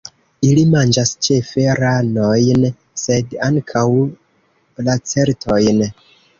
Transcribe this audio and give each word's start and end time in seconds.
Ili 0.51 0.61
manĝas 0.75 1.11
ĉefe 1.27 1.65
ranojn, 1.81 2.65
sed 3.03 3.37
ankaŭ 3.51 3.87
lacertojn. 4.91 5.89